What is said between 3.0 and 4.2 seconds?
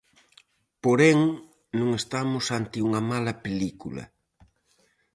mala película.